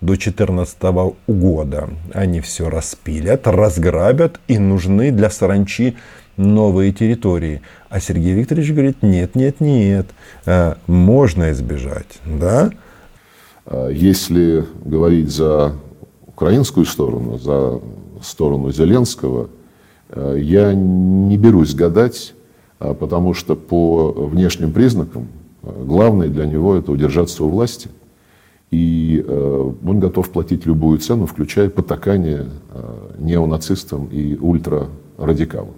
до 0.00 0.14
2014 0.14 0.78
года, 1.26 1.90
они 2.12 2.40
все 2.40 2.68
распилят, 2.68 3.46
разграбят 3.46 4.40
и 4.46 4.58
нужны 4.58 5.10
для 5.10 5.28
саранчи 5.28 5.96
новые 6.36 6.92
территории. 6.92 7.62
А 7.88 7.98
Сергей 8.00 8.32
Викторович 8.34 8.72
говорит, 8.72 9.02
нет, 9.02 9.34
нет, 9.34 9.60
нет, 9.60 10.06
э, 10.46 10.74
можно 10.86 11.50
избежать, 11.50 12.20
да? 12.24 12.70
А 13.66 13.88
если 13.88 14.64
говорить 14.84 15.30
за 15.30 15.74
украинскую 16.26 16.86
сторону, 16.86 17.38
за 17.38 17.80
сторону 18.22 18.70
Зеленского, 18.70 19.50
э, 20.10 20.36
я 20.40 20.74
не 20.74 21.36
берусь 21.36 21.74
гадать, 21.74 22.34
а 22.78 22.94
потому 22.94 23.34
что 23.34 23.56
по 23.56 24.12
внешним 24.12 24.72
признакам 24.72 25.26
э, 25.64 25.84
главное 25.84 26.28
для 26.28 26.46
него 26.46 26.76
это 26.76 26.92
удержаться 26.92 27.42
у 27.42 27.48
власти 27.48 27.88
И 28.70 29.24
э, 29.26 29.72
он 29.86 30.00
готов 30.00 30.28
платить 30.28 30.66
любую 30.66 30.98
цену, 30.98 31.26
включая 31.26 31.70
потакание 31.70 32.46
э, 32.70 33.10
неонацистам 33.18 34.06
и 34.06 34.36
ультрарадикалам. 34.36 35.74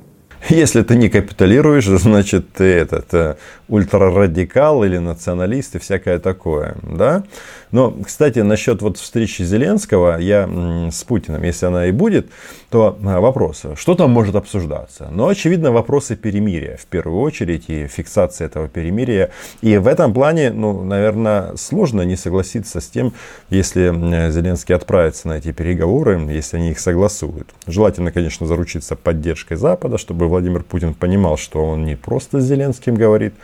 Если 0.48 0.82
ты 0.82 0.96
не 0.96 1.08
капитулируешь, 1.08 1.86
значит 2.00 2.52
ты 2.52 2.64
этот 2.64 3.14
э, 3.14 3.36
ультрарадикал 3.68 4.84
или 4.84 4.98
националист 4.98 5.76
и 5.76 5.78
всякое 5.78 6.18
такое, 6.18 6.76
да? 6.82 7.22
Но, 7.72 7.92
кстати, 8.04 8.40
насчет 8.40 8.82
вот 8.82 8.98
встречи 8.98 9.42
Зеленского, 9.42 10.18
я 10.18 10.48
с 10.90 11.04
Путиным, 11.04 11.42
если 11.42 11.66
она 11.66 11.86
и 11.86 11.92
будет, 11.92 12.28
то 12.70 12.98
а, 13.04 13.20
вопрос, 13.20 13.64
что 13.76 13.94
там 13.94 14.10
может 14.10 14.34
обсуждаться? 14.36 15.08
Ну, 15.10 15.28
очевидно, 15.28 15.72
вопросы 15.72 16.16
перемирия 16.16 16.76
в 16.76 16.86
первую 16.86 17.20
очередь 17.20 17.64
и 17.68 17.86
фиксация 17.86 18.46
этого 18.46 18.68
перемирия. 18.68 19.30
И 19.60 19.76
в 19.76 19.86
этом 19.86 20.12
плане, 20.14 20.50
ну, 20.50 20.82
наверное, 20.84 21.56
сложно 21.56 22.02
не 22.02 22.16
согласиться 22.16 22.80
с 22.80 22.88
тем, 22.88 23.12
если 23.50 24.30
Зеленский 24.30 24.74
отправится 24.74 25.28
на 25.28 25.38
эти 25.38 25.52
переговоры, 25.52 26.20
если 26.30 26.56
они 26.56 26.70
их 26.70 26.80
согласуют. 26.80 27.48
Желательно, 27.66 28.12
конечно, 28.12 28.46
заручиться 28.46 28.96
поддержкой 28.96 29.56
Запада, 29.56 29.98
чтобы 29.98 30.28
Владимир 30.28 30.62
Путин 30.62 30.94
понимал, 30.94 31.36
что 31.36 31.64
он 31.64 31.84
не 31.84 31.96
просто 31.96 32.40
с 32.40 32.44
Зеленским 32.44 32.94
говорит, 32.94 33.34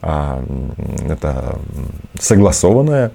а 0.00 0.44
это 1.08 1.58
согласованная 2.18 3.12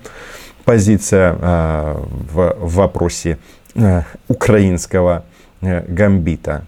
позиция 0.68 1.34
а, 1.40 2.04
в 2.34 2.58
вопросе 2.60 3.38
а, 3.74 4.04
украинского 4.28 5.24
а, 5.62 5.86
гамбита. 5.88 6.66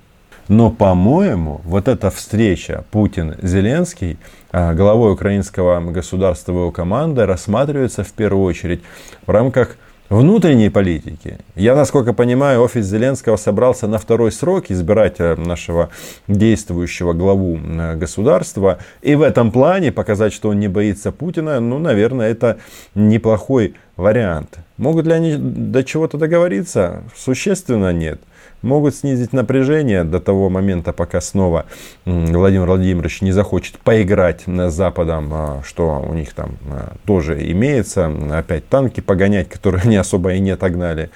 Но, 0.47 0.71
по-моему, 0.71 1.59
вот 1.65 1.89
эта 1.89 2.09
встреча 2.09 2.85
Путин-Зеленский, 2.89 4.17
главой 4.51 5.11
украинского 5.11 5.79
государства 5.91 6.53
его 6.53 6.71
команды, 6.71 7.27
рассматривается 7.27 8.03
в 8.03 8.11
первую 8.13 8.45
очередь 8.45 8.81
в 9.27 9.31
рамках 9.31 9.75
внутренней 10.09 10.69
политики. 10.69 11.37
Я, 11.55 11.75
насколько 11.75 12.13
понимаю, 12.13 12.61
офис 12.61 12.85
Зеленского 12.85 13.37
собрался 13.37 13.87
на 13.87 13.97
второй 13.97 14.31
срок 14.31 14.65
избирать 14.69 15.15
э, 15.19 15.35
нашего 15.35 15.89
действующего 16.27 17.13
главу 17.13 17.57
э, 17.57 17.95
государства. 17.95 18.79
И 19.01 19.15
в 19.15 19.21
этом 19.21 19.51
плане 19.51 19.91
показать, 19.91 20.33
что 20.33 20.49
он 20.49 20.59
не 20.59 20.67
боится 20.67 21.11
Путина, 21.11 21.59
ну, 21.59 21.79
наверное, 21.79 22.29
это 22.29 22.57
неплохой 22.95 23.75
вариант. 23.95 24.57
Могут 24.77 25.05
ли 25.05 25.13
они 25.13 25.35
до 25.37 25.83
чего-то 25.83 26.17
договориться? 26.17 27.03
Существенно 27.15 27.93
нет 27.93 28.19
могут 28.61 28.95
снизить 28.95 29.33
напряжение 29.33 30.03
до 30.03 30.19
того 30.19 30.49
момента, 30.49 30.93
пока 30.93 31.21
снова 31.21 31.65
Владимир 32.05 32.67
Владимирович 32.67 33.21
не 33.21 33.31
захочет 33.31 33.79
поиграть 33.79 34.43
с 34.45 34.73
Западом, 34.73 35.29
а, 35.31 35.61
что 35.65 36.05
у 36.07 36.13
них 36.13 36.33
там 36.33 36.57
а, 36.69 36.93
тоже 37.05 37.51
имеется, 37.51 38.11
опять 38.31 38.67
танки 38.67 39.01
погонять, 39.01 39.49
которые 39.49 39.87
не 39.87 39.95
особо 39.95 40.33
и 40.33 40.39
не 40.39 40.51
отогнали. 40.51 41.09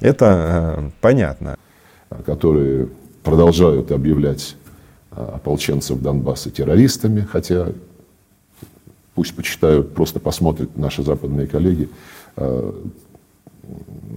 Это 0.00 0.26
а, 0.28 0.90
понятно. 1.00 1.56
Которые 2.24 2.88
продолжают 3.22 3.92
объявлять 3.92 4.56
ополченцев 5.10 6.00
Донбасса 6.00 6.50
террористами, 6.50 7.20
хотя 7.20 7.68
пусть 9.14 9.34
почитают, 9.34 9.94
просто 9.94 10.20
посмотрят 10.20 10.76
наши 10.76 11.02
западные 11.02 11.46
коллеги, 11.46 11.88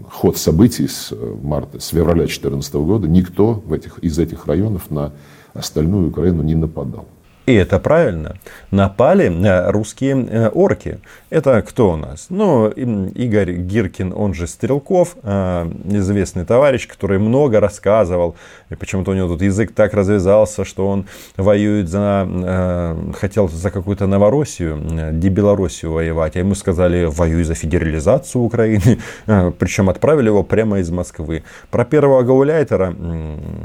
ход 0.09 0.37
событий 0.37 0.87
с 0.87 1.11
э, 1.11 1.35
марта, 1.41 1.79
с 1.79 1.89
февраля 1.89 2.25
2014 2.25 2.73
года 2.75 3.07
никто 3.07 3.53
в 3.53 3.73
этих, 3.73 3.99
из 3.99 4.19
этих 4.19 4.45
районов 4.47 4.91
на 4.91 5.13
остальную 5.53 6.09
Украину 6.09 6.43
не 6.43 6.55
нападал. 6.55 7.07
И 7.47 7.53
это 7.53 7.79
правильно. 7.79 8.35
Напали 8.69 9.25
э, 9.25 9.71
русские 9.71 10.27
э, 10.29 10.49
орки. 10.49 10.99
Это 11.31 11.63
кто 11.63 11.93
у 11.93 11.95
нас? 11.95 12.27
Ну, 12.29 12.69
Игорь 12.69 13.53
Гиркин, 13.53 14.13
он 14.15 14.35
же 14.35 14.45
Стрелков, 14.45 15.15
э, 15.23 15.71
известный 15.85 16.45
товарищ, 16.45 16.87
который 16.87 17.17
много 17.17 17.59
рассказывал. 17.59 18.35
И 18.69 18.75
почему-то 18.75 19.11
у 19.11 19.13
него 19.15 19.27
тут 19.27 19.41
язык 19.41 19.73
так 19.73 19.95
развязался, 19.95 20.63
что 20.65 20.87
он 20.87 21.07
воюет 21.35 21.89
за, 21.89 22.95
хотел 23.19 23.49
за 23.49 23.71
какую-то 23.71 24.05
Новороссию, 24.05 25.11
Дебелороссию 25.11 25.93
воевать. 25.93 26.35
А 26.35 26.39
ему 26.39 26.53
сказали, 26.53 27.05
воюй 27.05 27.43
за 27.43 27.55
федерализацию 27.55 28.43
Украины. 28.43 28.99
Причем 29.59 29.89
отправили 29.89 30.27
его 30.27 30.43
прямо 30.43 30.79
из 30.79 30.91
Москвы. 30.91 31.43
Про 31.71 31.85
первого 31.85 32.21
гауляйтера, 32.21 32.93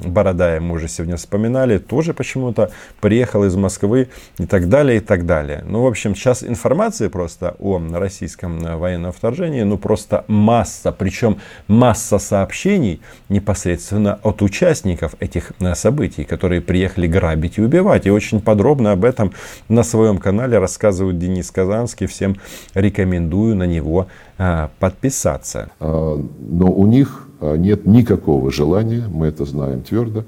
Бородая, 0.04 0.60
мы 0.60 0.76
уже 0.76 0.88
сегодня 0.88 1.16
вспоминали, 1.16 1.78
тоже 1.78 2.14
почему-то 2.14 2.70
приехал 3.00 3.44
из 3.44 3.54
Москвы 3.54 3.65
Москвы 3.66 4.08
и 4.38 4.46
так 4.46 4.68
далее, 4.68 4.98
и 4.98 5.00
так 5.00 5.26
далее. 5.26 5.64
Ну, 5.66 5.82
в 5.82 5.86
общем, 5.86 6.14
сейчас 6.14 6.44
информации 6.44 7.08
просто 7.08 7.56
о 7.58 7.80
российском 7.92 8.64
э, 8.64 8.76
военном 8.76 9.10
вторжении, 9.10 9.62
ну, 9.62 9.76
просто 9.76 10.24
масса, 10.28 10.92
причем 10.92 11.38
масса 11.66 12.18
сообщений 12.18 13.00
непосредственно 13.28 14.20
от 14.22 14.42
участников 14.42 15.16
этих 15.18 15.52
э, 15.58 15.74
событий, 15.74 16.22
которые 16.22 16.60
приехали 16.60 17.08
грабить 17.08 17.58
и 17.58 17.62
убивать. 17.62 18.06
И 18.06 18.10
очень 18.10 18.40
подробно 18.40 18.92
об 18.92 19.04
этом 19.04 19.32
на 19.68 19.82
своем 19.82 20.18
канале 20.18 20.58
рассказывает 20.58 21.18
Денис 21.18 21.50
Казанский. 21.50 22.06
Всем 22.06 22.36
рекомендую 22.74 23.56
на 23.56 23.66
него 23.66 24.06
э, 24.38 24.68
подписаться. 24.78 25.70
А, 25.80 26.24
но 26.38 26.66
у 26.66 26.86
них 26.86 27.28
нет 27.40 27.84
никакого 27.86 28.50
желания, 28.52 29.04
мы 29.08 29.26
это 29.26 29.44
знаем 29.44 29.82
твердо, 29.82 30.24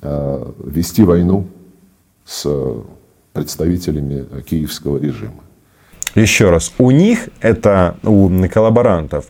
вести 0.00 1.04
войну 1.04 1.46
с 2.30 2.46
представителями 3.32 4.42
киевского 4.42 4.98
режима. 4.98 5.42
Еще 6.14 6.50
раз, 6.50 6.72
у 6.78 6.90
них, 6.90 7.28
это 7.40 7.96
у 8.02 8.30
коллаборантов, 8.48 9.26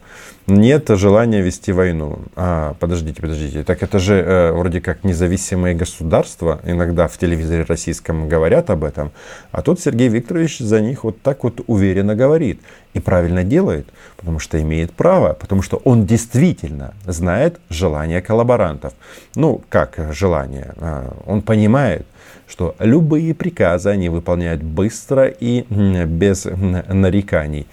нет 0.47 0.89
желания 0.89 1.43
вести 1.43 1.73
войну. 1.73 2.21
А, 2.35 2.75
подождите, 2.81 3.21
подождите. 3.21 3.63
Так 3.63 3.83
это 3.83 3.99
же 3.99 4.15
э, 4.15 4.53
вроде 4.53 4.81
как 4.81 5.05
независимые 5.05 5.75
государства. 5.75 6.61
Иногда 6.65 7.07
в 7.07 7.17
телевизоре 7.19 7.63
российском 7.63 8.29
говорят 8.29 8.71
об 8.71 8.85
этом. 8.85 9.13
А 9.53 9.63
тут 9.63 9.81
Сергей 9.81 10.09
Викторович 10.09 10.59
за 10.59 10.81
них 10.81 11.05
вот 11.05 11.23
так 11.23 11.45
вот 11.45 11.61
уверенно 11.67 12.15
говорит. 12.17 12.61
И 12.95 13.01
правильно 13.01 13.45
делает, 13.45 13.87
потому 14.17 14.41
что 14.41 14.61
имеет 14.61 14.93
право, 14.93 15.35
потому 15.35 15.63
что 15.63 15.77
он 15.85 16.07
действительно 16.07 16.95
знает 17.07 17.61
желания 17.69 18.21
коллаборантов. 18.21 18.95
Ну, 19.37 19.63
как 19.69 20.01
желание? 20.13 20.75
А, 20.79 21.15
он 21.27 21.43
понимает, 21.43 22.07
что 22.51 22.75
любые 22.81 23.33
приказы 23.35 23.91
они 23.91 24.09
выполняют 24.09 24.63
быстро 24.63 25.29
и 25.29 25.65
без 25.71 26.45
нареканий. 26.45 27.67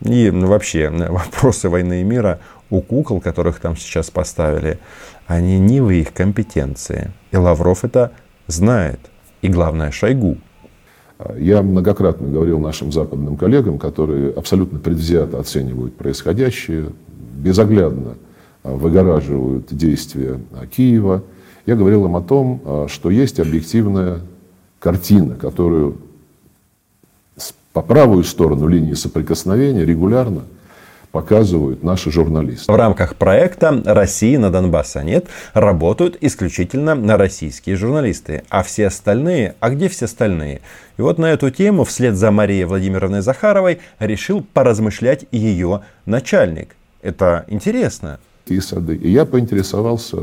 И 0.00 0.30
вообще 0.30 0.88
вопросы 0.88 1.68
войны 1.68 2.00
и 2.00 2.04
мира 2.04 2.40
у 2.70 2.80
кукол, 2.80 3.20
которых 3.20 3.60
там 3.60 3.76
сейчас 3.76 4.10
поставили, 4.10 4.78
они 5.26 5.58
не 5.58 5.80
в 5.82 5.90
их 5.90 6.14
компетенции. 6.14 7.12
И 7.30 7.36
Лавров 7.36 7.84
это 7.84 8.12
знает. 8.46 9.00
И 9.42 9.48
главное, 9.48 9.90
Шойгу. 9.90 10.38
Я 11.36 11.62
многократно 11.62 12.28
говорил 12.28 12.58
нашим 12.58 12.90
западным 12.90 13.36
коллегам, 13.36 13.78
которые 13.78 14.32
абсолютно 14.32 14.78
предвзято 14.78 15.38
оценивают 15.38 15.96
происходящее, 15.96 16.90
безоглядно 17.36 18.14
выгораживают 18.64 19.66
действия 19.70 20.40
Киева. 20.74 21.22
Я 21.66 21.76
говорил 21.76 22.06
им 22.06 22.16
о 22.16 22.22
том, 22.22 22.88
что 22.88 23.10
есть 23.10 23.38
объективная 23.38 24.20
картина, 24.80 25.36
которую 25.36 25.98
по 27.72 27.82
правую 27.82 28.24
сторону 28.24 28.66
линии 28.66 28.94
соприкосновения 28.94 29.84
регулярно 29.84 30.42
показывают 31.10 31.82
наши 31.82 32.10
журналисты. 32.10 32.72
В 32.72 32.74
рамках 32.74 33.16
проекта 33.16 33.82
«России 33.84 34.36
на 34.36 34.50
Донбассе 34.50 35.02
нет» 35.04 35.26
работают 35.52 36.16
исключительно 36.20 36.96
российские 37.16 37.76
журналисты. 37.76 38.44
А 38.48 38.62
все 38.62 38.86
остальные, 38.86 39.54
а 39.60 39.70
где 39.70 39.88
все 39.88 40.06
остальные? 40.06 40.62
И 40.96 41.02
вот 41.02 41.18
на 41.18 41.26
эту 41.26 41.50
тему 41.50 41.84
вслед 41.84 42.16
за 42.16 42.30
Марией 42.30 42.64
Владимировной 42.64 43.20
Захаровой 43.20 43.80
решил 43.98 44.44
поразмышлять 44.54 45.26
ее 45.30 45.82
начальник. 46.06 46.76
Это 47.02 47.44
интересно. 47.48 48.18
И 48.46 48.58
сады. 48.60 48.96
И 48.96 49.10
я 49.10 49.26
поинтересовался 49.26 50.16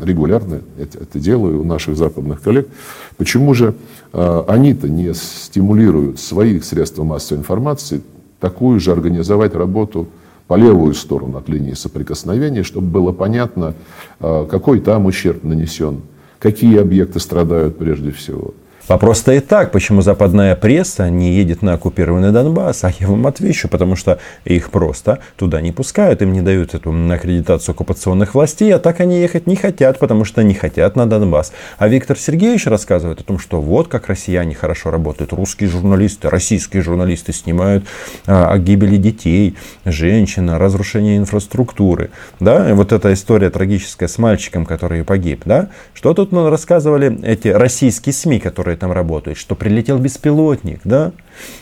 регулярно 0.00 0.60
это, 0.78 0.98
это 0.98 1.18
делаю 1.18 1.60
у 1.60 1.64
наших 1.64 1.96
западных 1.96 2.42
коллег. 2.42 2.68
Почему 3.16 3.54
же 3.54 3.74
э, 4.12 4.44
они-то 4.48 4.88
не 4.88 5.14
стимулируют 5.14 6.18
своих 6.18 6.64
средств 6.64 6.98
массовой 6.98 7.40
информации 7.40 8.02
такую 8.40 8.80
же 8.80 8.92
организовать 8.92 9.54
работу 9.54 10.08
по 10.46 10.54
левую 10.54 10.94
сторону 10.94 11.38
от 11.38 11.48
линии 11.48 11.72
соприкосновения, 11.72 12.62
чтобы 12.62 12.88
было 12.88 13.12
понятно, 13.12 13.74
э, 14.20 14.46
какой 14.50 14.80
там 14.80 15.06
ущерб 15.06 15.44
нанесен, 15.44 16.02
какие 16.38 16.78
объекты 16.78 17.20
страдают 17.20 17.78
прежде 17.78 18.10
всего. 18.10 18.54
Вопрос 18.86 19.20
стоит 19.20 19.48
так, 19.48 19.72
почему 19.72 20.02
западная 20.02 20.54
пресса 20.56 21.08
не 21.08 21.32
едет 21.32 21.62
на 21.62 21.72
оккупированный 21.72 22.32
Донбасс? 22.32 22.84
А 22.84 22.92
я 23.00 23.08
вам 23.08 23.26
отвечу, 23.26 23.66
потому 23.66 23.96
что 23.96 24.18
их 24.44 24.70
просто 24.70 25.20
туда 25.36 25.62
не 25.62 25.72
пускают, 25.72 26.20
им 26.20 26.34
не 26.34 26.42
дают 26.42 26.74
эту 26.74 26.90
аккредитацию 27.10 27.72
оккупационных 27.72 28.34
властей, 28.34 28.74
а 28.74 28.78
так 28.78 29.00
они 29.00 29.18
ехать 29.18 29.46
не 29.46 29.56
хотят, 29.56 29.98
потому 29.98 30.26
что 30.26 30.44
не 30.44 30.52
хотят 30.52 30.96
на 30.96 31.06
Донбасс. 31.06 31.54
А 31.78 31.88
Виктор 31.88 32.18
Сергеевич 32.18 32.66
рассказывает 32.66 33.20
о 33.20 33.24
том, 33.24 33.38
что 33.38 33.58
вот 33.58 33.88
как 33.88 34.08
россияне 34.08 34.54
хорошо 34.54 34.90
работают, 34.90 35.32
русские 35.32 35.70
журналисты, 35.70 36.28
российские 36.28 36.82
журналисты 36.82 37.32
снимают 37.32 37.86
а, 38.26 38.52
о 38.52 38.58
гибели 38.58 38.98
детей, 38.98 39.56
женщин, 39.86 40.50
разрушении 40.50 41.16
инфраструктуры. 41.16 42.10
Да, 42.38 42.68
и 42.68 42.74
вот 42.74 42.92
эта 42.92 43.14
история 43.14 43.48
трагическая 43.48 44.08
с 44.08 44.18
мальчиком, 44.18 44.66
который 44.66 45.04
погиб. 45.04 45.40
Да? 45.46 45.70
Что 45.94 46.12
тут 46.12 46.32
нам 46.32 46.48
рассказывали 46.48 47.24
эти 47.24 47.48
российские 47.48 48.12
СМИ, 48.12 48.40
которые 48.40 48.73
которые 48.74 48.76
там 48.76 48.92
работают, 48.92 49.38
что 49.38 49.54
прилетел 49.54 49.98
беспилотник, 49.98 50.80
да, 50.84 51.12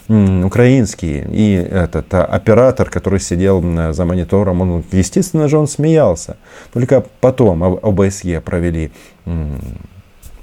украинский, 0.09 1.25
и 1.31 1.55
этот 1.55 2.13
а, 2.15 2.25
оператор, 2.25 2.91
который 2.91 3.21
сидел 3.21 3.63
за 3.93 4.05
монитором, 4.05 4.61
он, 4.61 4.85
естественно 4.93 5.49
же, 5.49 5.59
он 5.59 5.67
смеялся. 5.67 6.37
Только 6.73 7.05
потом 7.21 7.63
ОБСЕ 7.63 8.41
провели 8.41 8.91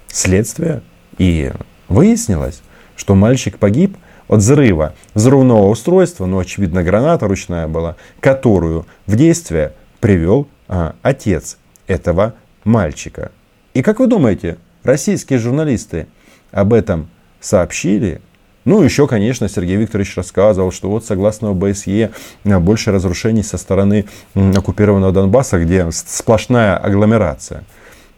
следствие, 0.07 0.81
и 1.17 1.51
выяснилось, 1.87 2.61
что 2.95 3.15
мальчик 3.15 3.57
погиб 3.57 3.97
от 4.27 4.39
взрыва 4.39 4.93
взрывного 5.15 5.67
устройства, 5.67 6.27
ну, 6.27 6.39
очевидно, 6.39 6.83
граната 6.83 7.27
ручная 7.27 7.67
была, 7.67 7.95
которую 8.19 8.85
в 9.07 9.15
действие 9.15 9.73
привел 9.99 10.47
а, 10.67 10.93
отец 11.01 11.57
этого 11.87 12.33
мальчика. 12.63 13.31
И 13.73 13.81
как 13.81 13.99
вы 13.99 14.07
думаете, 14.07 14.57
российские 14.83 15.39
журналисты 15.39 16.07
об 16.51 16.73
этом 16.73 17.09
сообщили. 17.39 18.21
Ну, 18.65 18.83
еще, 18.83 19.07
конечно, 19.07 19.47
Сергей 19.47 19.77
Викторович 19.77 20.17
рассказывал, 20.17 20.71
что 20.71 20.89
вот 20.89 21.05
согласно 21.05 21.51
ОБСЕ 21.51 22.11
э, 22.43 22.59
больше 22.59 22.91
разрушений 22.91 23.43
со 23.43 23.57
стороны 23.57 24.05
оккупированного 24.35 25.11
Донбасса, 25.11 25.59
где 25.59 25.89
сплошная 25.91 26.77
агломерация. 26.77 27.63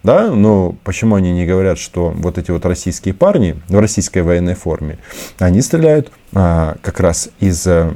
Да, 0.03 0.31
но 0.31 0.75
почему 0.83 1.15
они 1.15 1.31
не 1.31 1.45
говорят, 1.45 1.77
что 1.77 2.09
вот 2.09 2.39
эти 2.39 2.49
вот 2.49 2.65
российские 2.65 3.13
парни 3.13 3.61
в 3.69 3.79
российской 3.79 4.23
военной 4.23 4.55
форме, 4.55 4.97
они 5.37 5.61
стреляют 5.61 6.11
а, 6.33 6.75
как 6.81 6.99
раз 6.99 7.29
из 7.39 7.67
а, 7.67 7.93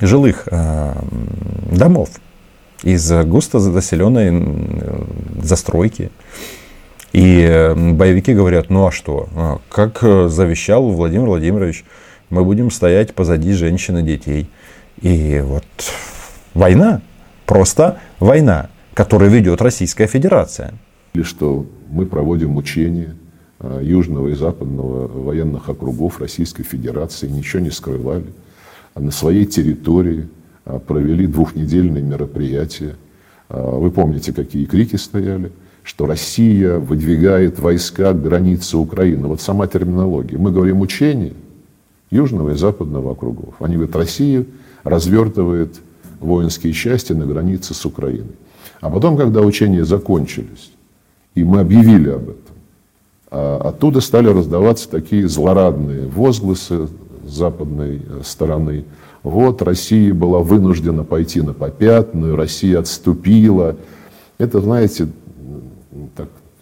жилых 0.00 0.48
а, 0.50 0.96
домов, 1.70 2.08
из 2.82 3.10
густо 3.26 3.58
заселенной 3.58 5.06
застройки. 5.42 6.10
И 7.16 7.72
боевики 7.74 8.34
говорят, 8.34 8.68
ну 8.68 8.88
а 8.88 8.92
что, 8.92 9.30
а, 9.34 9.58
как 9.70 10.04
э, 10.04 10.28
завещал 10.28 10.90
Владимир 10.90 11.28
Владимирович, 11.28 11.82
мы 12.28 12.44
будем 12.44 12.70
стоять 12.70 13.14
позади 13.14 13.54
женщин 13.54 13.96
и 13.96 14.02
детей. 14.02 14.50
И 15.00 15.42
вот 15.42 15.64
война, 16.52 17.00
просто 17.46 18.00
война, 18.20 18.68
которую 18.92 19.30
ведет 19.30 19.62
Российская 19.62 20.06
Федерация. 20.06 20.74
Или 21.14 21.22
что 21.22 21.64
мы 21.88 22.04
проводим 22.04 22.54
учения 22.58 23.16
а, 23.60 23.80
южного 23.80 24.28
и 24.28 24.34
западного 24.34 25.08
военных 25.08 25.70
округов 25.70 26.20
Российской 26.20 26.64
Федерации, 26.64 27.28
ничего 27.28 27.62
не 27.62 27.70
скрывали. 27.70 28.26
А 28.92 29.00
на 29.00 29.10
своей 29.10 29.46
территории 29.46 30.28
провели 30.86 31.26
двухнедельные 31.26 32.02
мероприятия. 32.02 32.96
Вы 33.48 33.90
помните, 33.90 34.34
какие 34.34 34.66
крики 34.66 34.96
стояли– 34.96 35.50
что 35.86 36.06
Россия 36.06 36.80
выдвигает 36.80 37.60
войска 37.60 38.12
к 38.12 38.20
границе 38.20 38.76
Украины. 38.76 39.28
Вот 39.28 39.40
сама 39.40 39.68
терминология. 39.68 40.36
Мы 40.36 40.50
говорим 40.50 40.80
учение 40.80 41.32
южного 42.10 42.50
и 42.50 42.56
западного 42.56 43.12
округов. 43.12 43.54
Они 43.60 43.76
говорят, 43.76 43.94
Россия 43.94 44.44
развертывает 44.82 45.76
воинские 46.18 46.72
части 46.72 47.12
на 47.12 47.24
границе 47.24 47.72
с 47.72 47.86
Украиной. 47.86 48.34
А 48.80 48.90
потом, 48.90 49.16
когда 49.16 49.42
учения 49.42 49.84
закончились, 49.84 50.72
и 51.36 51.44
мы 51.44 51.60
объявили 51.60 52.08
об 52.08 52.30
этом, 52.30 52.56
а 53.30 53.68
оттуда 53.68 54.00
стали 54.00 54.26
раздаваться 54.26 54.90
такие 54.90 55.28
злорадные 55.28 56.08
возгласы 56.08 56.88
западной 57.24 58.02
стороны. 58.24 58.84
Вот 59.22 59.62
Россия 59.62 60.12
была 60.12 60.40
вынуждена 60.40 61.04
пойти 61.04 61.42
на 61.42 61.52
попятную, 61.52 62.34
Россия 62.34 62.80
отступила. 62.80 63.76
Это, 64.38 64.60
знаете, 64.60 65.06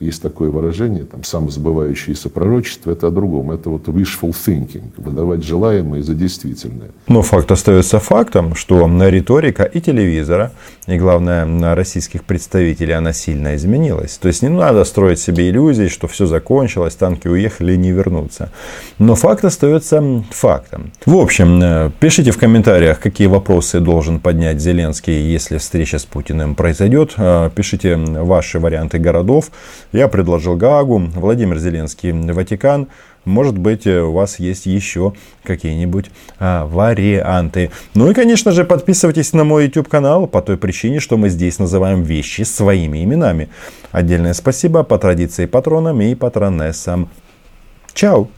есть 0.01 0.23
такое 0.23 0.51
выражение, 0.51 1.05
там, 1.05 1.23
самосбывающееся 1.23 2.29
пророчество, 2.29 2.91
это 2.91 3.09
о 3.09 3.11
другом. 3.11 3.53
Это 3.53 3.71
вот 3.71 3.87
wishful 3.89 4.31
thinking, 4.33 4.83
выдавать 4.97 5.45
желаемое 5.45 6.03
за 6.03 6.15
действительное. 6.15 6.91
Но 7.07 7.23
факт 7.23 7.51
остается 7.53 8.01
фактом, 8.01 8.55
что 8.55 8.87
риторика 9.09 9.63
и 9.63 9.81
телевизора, 9.81 10.53
и 10.87 10.99
главное, 10.99 11.75
российских 11.75 12.25
представителей 12.25 12.93
она 12.93 13.13
сильно 13.13 13.55
изменилась. 13.55 14.19
То 14.19 14.29
есть 14.29 14.43
не 14.43 14.49
надо 14.49 14.85
строить 14.85 15.21
себе 15.21 15.49
иллюзии, 15.49 15.89
что 15.89 16.09
все 16.09 16.27
закончилось, 16.27 16.95
танки 16.97 17.29
уехали 17.29 17.75
и 17.75 17.77
не 17.77 17.93
вернутся. 17.93 18.51
Но 18.99 19.15
факт 19.15 19.45
остается 19.45 20.25
фактом. 20.31 20.93
В 21.07 21.17
общем, 21.17 21.61
э, 21.63 21.91
пишите 22.01 22.33
в 22.33 22.39
комментариях, 22.39 23.01
какие 23.01 23.29
вопросы 23.29 23.81
должен 23.81 24.19
поднять 24.19 24.61
Зеленский, 24.61 25.33
если 25.33 25.59
встреча 25.59 25.99
с 25.99 26.05
Путиным 26.05 26.55
произойдет. 26.55 27.15
Э, 27.17 27.51
пишите 27.55 27.97
ваши 27.97 28.59
варианты 28.59 28.99
городов 28.99 29.51
я 29.99 30.09
предложил 30.09 30.57
Гаагу, 30.57 30.99
Владимир 31.15 31.59
Зеленский, 31.59 32.13
Ватикан. 32.13 32.89
Может 33.25 33.57
быть, 33.57 33.87
у 33.87 34.13
вас 34.13 34.39
есть 34.39 34.67
еще 34.67 35.15
какие-нибудь 35.45 36.11
а, 36.39 36.67
варианты. 36.67 37.71
Ну 37.95 38.11
и, 38.11 38.15
конечно 38.15 38.53
же, 38.53 38.65
подписывайтесь 38.65 39.33
на 39.33 39.45
мой 39.45 39.65
YouTube 39.65 39.89
канал 39.89 40.27
по 40.27 40.43
той 40.43 40.59
причине, 40.59 41.01
что 41.01 41.17
мы 41.17 41.31
здесь 41.31 41.59
называем 41.59 42.03
вещи 42.03 42.43
своими 42.43 43.03
именами. 43.03 43.49
Отдельное 43.93 44.35
спасибо 44.35 44.83
по 44.83 44.99
традиции 44.99 45.47
патронам 45.47 46.01
и 46.03 46.15
патронессам. 46.15 47.09
Чао! 47.95 48.29